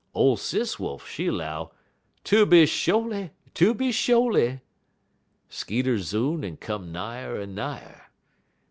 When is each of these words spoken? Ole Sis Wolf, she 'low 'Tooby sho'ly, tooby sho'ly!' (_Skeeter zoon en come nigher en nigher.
Ole 0.15 0.35
Sis 0.35 0.79
Wolf, 0.79 1.07
she 1.07 1.29
'low 1.29 1.69
'Tooby 2.23 2.65
sho'ly, 2.65 3.29
tooby 3.53 3.91
sho'ly!' 3.93 4.61
(_Skeeter 5.47 5.99
zoon 5.99 6.43
en 6.43 6.57
come 6.57 6.91
nigher 6.91 7.39
en 7.39 7.53
nigher. 7.53 8.07